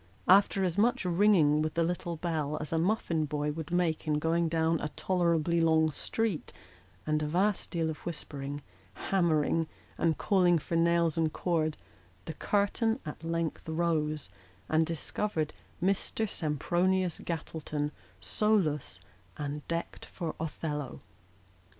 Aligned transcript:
After 0.27 0.63
as 0.63 0.79
much 0.79 1.05
ringing 1.05 1.61
with 1.61 1.75
the 1.75 1.83
little 1.83 2.15
bell 2.15 2.57
as 2.59 2.73
a 2.73 2.79
muffin 2.79 3.25
boy 3.25 3.51
would 3.51 3.69
make 3.69 4.07
in 4.07 4.17
going 4.17 4.49
down 4.49 4.79
a 4.79 4.87
tolerably 4.95 5.61
long 5.61 5.91
street, 5.91 6.51
and 7.05 7.21
a 7.21 7.27
vast 7.27 7.69
deal 7.69 7.87
of 7.87 7.99
whispering, 8.03 8.63
hammering, 8.95 9.67
and 9.99 10.17
calling 10.17 10.57
for 10.57 10.75
nails 10.75 11.19
and 11.19 11.31
cord, 11.33 11.77
the 12.25 12.33
curtain 12.33 12.99
at 13.05 13.23
length 13.23 13.69
rose, 13.69 14.31
and 14.67 14.87
discovered 14.87 15.53
Mr. 15.79 16.27
Sempronius 16.27 17.19
Gattleton 17.19 17.91
solus, 18.19 18.99
and 19.37 19.61
decked 19.67 20.05
for 20.05 20.33
Othello. 20.39 21.01